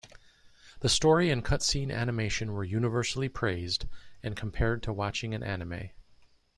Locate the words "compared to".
4.35-4.91